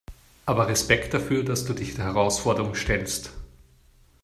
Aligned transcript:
Aber 0.47 0.67
Respekt 0.67 1.13
dafür, 1.13 1.43
dass 1.43 1.65
du 1.65 1.73
dich 1.73 1.93
der 1.93 2.05
Herausforderung 2.05 2.73
stellst. 2.73 3.33